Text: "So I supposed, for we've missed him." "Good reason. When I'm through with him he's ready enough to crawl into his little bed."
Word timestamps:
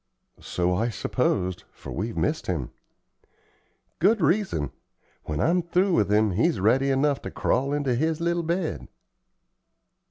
"So 0.39 0.73
I 0.73 0.89
supposed, 0.89 1.63
for 1.71 1.91
we've 1.91 2.17
missed 2.17 2.47
him." 2.47 2.71
"Good 3.99 4.19
reason. 4.19 4.71
When 5.25 5.39
I'm 5.39 5.61
through 5.61 5.93
with 5.93 6.11
him 6.11 6.31
he's 6.31 6.59
ready 6.59 6.89
enough 6.89 7.21
to 7.21 7.29
crawl 7.29 7.71
into 7.71 7.93
his 7.93 8.19
little 8.19 8.41
bed." 8.41 8.87